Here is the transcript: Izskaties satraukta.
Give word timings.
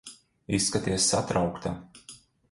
Izskaties 0.57 1.05
satraukta. 1.13 1.75